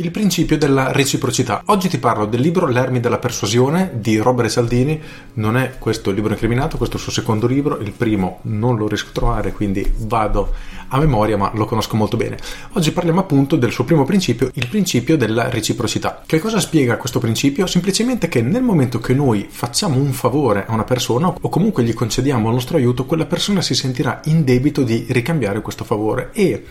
[0.00, 1.62] Il principio della reciprocità.
[1.64, 5.02] Oggi ti parlo del libro L'Ermi della persuasione di Robert Saldini.
[5.32, 7.80] Non è questo il libro incriminato, questo è il suo secondo libro.
[7.80, 10.54] Il primo non lo riesco a trovare, quindi vado
[10.86, 12.38] a memoria, ma lo conosco molto bene.
[12.74, 16.22] Oggi parliamo appunto del suo primo principio, il principio della reciprocità.
[16.24, 17.66] Che cosa spiega questo principio?
[17.66, 21.92] Semplicemente che nel momento che noi facciamo un favore a una persona o comunque gli
[21.92, 26.66] concediamo il nostro aiuto, quella persona si sentirà in debito di ricambiare questo favore e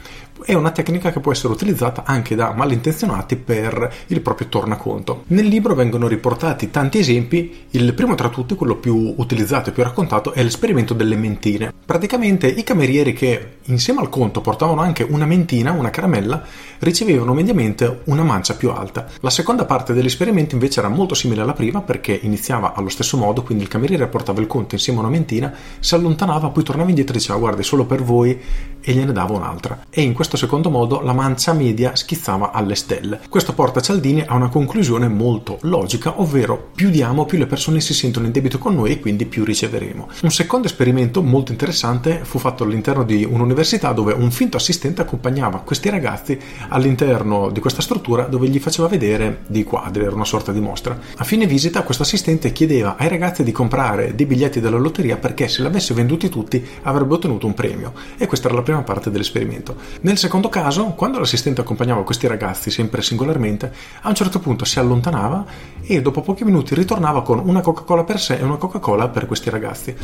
[0.46, 5.23] è una tecnica che può essere utilizzata anche da malintenzionati per il proprio tornaconto.
[5.28, 9.84] Nel libro vengono riportati tanti esempi, il primo tra tutti, quello più utilizzato e più
[9.84, 11.73] raccontato, è l'esperimento delle mentine.
[11.86, 16.44] Praticamente i camerieri che insieme al conto portavano anche una mentina, una caramella,
[16.80, 19.08] ricevevano mediamente una mancia più alta.
[19.22, 23.44] La seconda parte dell'esperimento invece era molto simile alla prima perché iniziava allo stesso modo,
[23.44, 27.16] quindi il cameriere portava il conto insieme a una mentina, si allontanava, poi tornava indietro
[27.16, 28.40] e diceva guardi solo per voi
[28.88, 29.82] e gliene dava un'altra.
[29.90, 33.20] E in questo secondo modo la mancia media schizzava alle stelle.
[33.28, 37.94] Questo porta Cialdini a una conclusione molto logica, ovvero più diamo più le persone si
[37.94, 40.08] sentono in debito con noi e quindi più riceveremo.
[40.22, 45.60] Un secondo esperimento molto interessante fu fatto all'interno di un'università dove un finto assistente accompagnava
[45.60, 50.54] questi ragazzi all'interno di questa struttura dove gli faceva vedere dei quadri, era una sorta
[50.54, 50.98] di mostra.
[51.18, 55.50] A fine visita questo assistente chiedeva ai ragazzi di comprare dei biglietti della lotteria perché
[55.50, 58.83] se li avesse venduti tutti avrebbe ottenuto un premio e questa era la prima prima
[58.83, 59.75] parte dell'esperimento.
[60.02, 64.80] Nel secondo caso, quando l'assistente accompagnava questi ragazzi sempre singolarmente, a un certo punto si
[64.80, 65.45] allontanava
[65.81, 69.50] e dopo pochi minuti ritornava con una Coca-Cola per sé e una Coca-Cola per questi
[69.50, 69.95] ragazzi.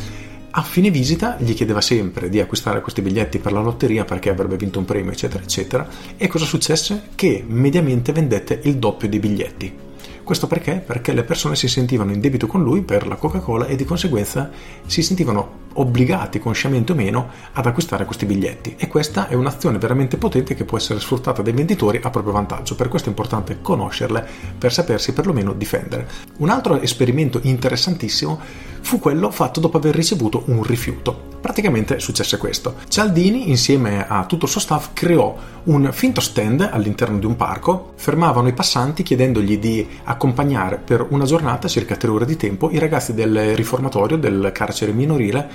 [0.56, 4.56] A fine visita gli chiedeva sempre di acquistare questi biglietti per la lotteria perché avrebbe
[4.56, 5.86] vinto un premio, eccetera, eccetera.
[6.16, 7.08] E cosa successe?
[7.14, 9.83] Che mediamente vendette il doppio dei biglietti.
[10.24, 10.76] Questo perché?
[10.76, 14.50] Perché le persone si sentivano in debito con lui per la Coca-Cola e di conseguenza
[14.86, 18.74] si sentivano obbligati, consciamente o meno, ad acquistare questi biglietti.
[18.78, 22.74] E questa è un'azione veramente potente che può essere sfruttata dai venditori a proprio vantaggio.
[22.74, 24.26] Per questo è importante conoscerle
[24.56, 26.08] per sapersi perlomeno difendere.
[26.38, 28.40] Un altro esperimento interessantissimo
[28.80, 31.33] fu quello fatto dopo aver ricevuto un rifiuto.
[31.44, 32.76] Praticamente successe questo.
[32.88, 37.92] Cialdini, insieme a tutto il suo staff, creò un finto stand all'interno di un parco,
[37.96, 42.78] fermavano i passanti chiedendogli di accompagnare per una giornata, circa tre ore di tempo, i
[42.78, 45.50] ragazzi del riformatorio, del carcere minorile,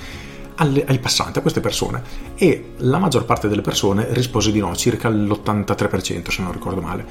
[0.57, 2.03] alle, ai passanti, a queste persone.
[2.35, 7.03] E la maggior parte delle persone rispose di no, circa l'83% se non ricordo male.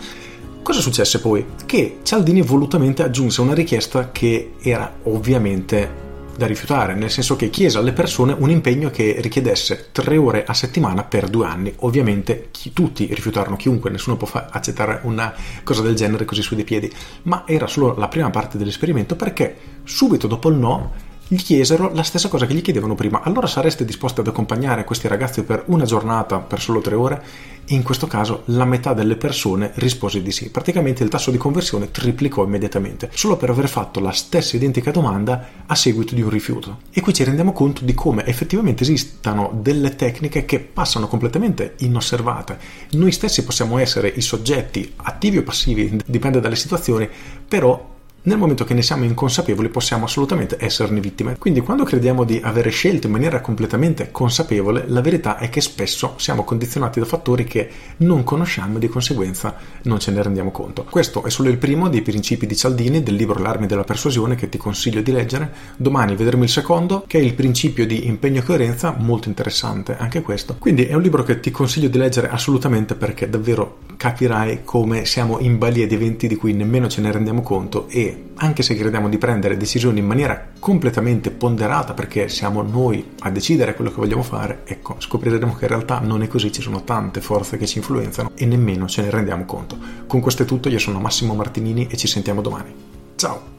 [0.63, 1.45] Cosa successe poi?
[1.67, 6.07] Che Cialdini volutamente aggiunse una richiesta che era ovviamente
[6.39, 10.55] da rifiutare, nel senso che chiese alle persone un impegno che richiedesse tre ore a
[10.55, 11.75] settimana per due anni.
[11.79, 15.35] Ovviamente chi, tutti rifiutarono, chiunque, nessuno può fa- accettare una
[15.65, 16.91] cosa del genere così su dei piedi,
[17.25, 22.03] ma era solo la prima parte dell'esperimento perché subito dopo il no gli chiesero la
[22.03, 23.21] stessa cosa che gli chiedevano prima.
[23.21, 27.23] Allora sareste disposti ad accompagnare questi ragazzi per una giornata, per solo tre ore?
[27.67, 30.49] In questo caso la metà delle persone rispose di sì.
[30.49, 35.49] Praticamente il tasso di conversione triplicò immediatamente, solo per aver fatto la stessa identica domanda
[35.67, 36.79] a seguito di un rifiuto.
[36.91, 42.59] E qui ci rendiamo conto di come effettivamente esistano delle tecniche che passano completamente inosservate.
[42.93, 47.07] Noi stessi possiamo essere i soggetti attivi o passivi, dipende dalle situazioni,
[47.47, 51.37] però nel momento che ne siamo inconsapevoli possiamo assolutamente esserne vittime.
[51.39, 56.15] Quindi quando crediamo di avere scelto in maniera completamente consapevole, la verità è che spesso
[56.19, 60.85] siamo condizionati da fattori che non conosciamo e di conseguenza non ce ne rendiamo conto.
[60.91, 64.49] Questo è solo il primo dei principi di Cialdini del libro L'armi della persuasione che
[64.49, 65.53] ti consiglio di leggere.
[65.77, 70.23] Domani vedremo il secondo che è il principio di impegno e coerenza, molto interessante anche
[70.23, 70.57] questo.
[70.59, 75.41] Quindi è un libro che ti consiglio di leggere assolutamente perché davvero capirai come siamo
[75.41, 79.09] in balia di eventi di cui nemmeno ce ne rendiamo conto e anche se crediamo
[79.09, 84.23] di prendere decisioni in maniera completamente ponderata perché siamo noi a decidere quello che vogliamo
[84.23, 87.79] fare, ecco, scopriremo che in realtà non è così, ci sono tante forze che ci
[87.79, 89.77] influenzano e nemmeno ce ne rendiamo conto.
[90.07, 92.73] Con questo è tutto, io sono Massimo Martinini e ci sentiamo domani.
[93.17, 93.57] Ciao!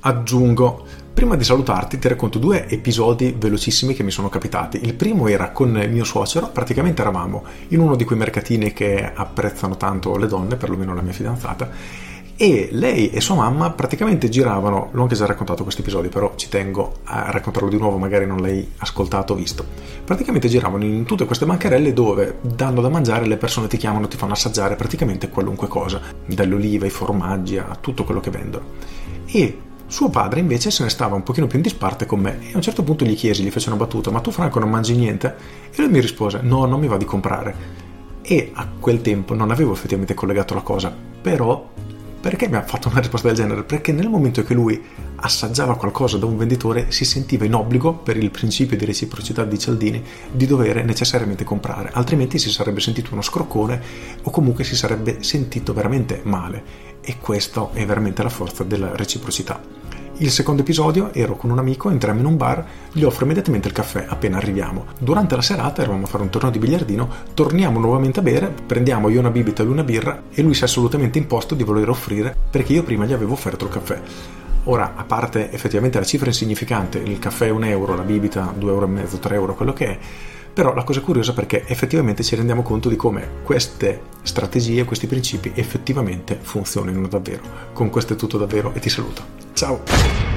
[0.00, 4.80] Aggiungo Prima di salutarti ti racconto due episodi velocissimi che mi sono capitati.
[4.82, 9.76] Il primo era con mio suocero, praticamente eravamo in uno di quei mercatini che apprezzano
[9.76, 11.68] tanto le donne, perlomeno la mia fidanzata,
[12.36, 16.48] e lei e sua mamma praticamente giravano, l'ho anche già raccontato questo episodio, però ci
[16.48, 19.62] tengo a raccontarlo di nuovo, magari non l'hai ascoltato o visto.
[20.02, 24.16] Praticamente giravano in tutte queste bancarelle dove, dando da mangiare, le persone ti chiamano, ti
[24.16, 28.64] fanno assaggiare praticamente qualunque cosa, dall'oliva ai formaggi a tutto quello che vendono.
[29.26, 29.58] E
[29.90, 32.56] suo padre invece se ne stava un pochino più in disparte con me e a
[32.56, 35.34] un certo punto gli chiesi, gli fece una battuta, ma tu Franco non mangi niente?
[35.70, 37.78] E lui mi rispose, no, non mi va di comprare.
[38.22, 41.68] E a quel tempo non avevo effettivamente collegato la cosa, però
[42.20, 43.62] Perché mi ha fatto una risposta del genere?
[43.62, 44.78] Perché nel momento che lui
[45.16, 49.58] assaggiava qualcosa da un venditore si sentiva in obbligo, per il principio di reciprocità di
[49.58, 53.82] Cialdini, di dover necessariamente comprare, altrimenti si sarebbe sentito uno scroccone
[54.22, 56.62] o comunque si sarebbe sentito veramente male.
[57.00, 59.79] E questo è veramente la forza della reciprocità.
[60.20, 62.62] Il secondo episodio ero con un amico, entriamo in un bar,
[62.92, 64.88] gli offro immediatamente il caffè appena arriviamo.
[64.98, 69.08] Durante la serata eravamo a fare un torneo di biliardino, torniamo nuovamente a bere, prendiamo
[69.08, 71.88] io una bibita e lui una birra e lui si è assolutamente imposto di voler
[71.88, 73.98] offrire perché io prima gli avevo offerto il caffè.
[74.64, 78.72] Ora, a parte effettivamente la cifra insignificante, il caffè è un euro, la bibita due
[78.72, 79.98] euro e mezzo, tre euro, quello che è,
[80.52, 85.06] però la cosa curiosa è perché effettivamente ci rendiamo conto di come queste strategie, questi
[85.06, 87.42] principi effettivamente funzionino davvero.
[87.72, 89.22] Con questo è tutto davvero e ti saluto.
[89.52, 90.29] Ciao!